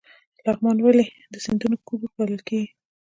[0.45, 2.69] لغمان ولې د سیندونو کور بلل کیږي؟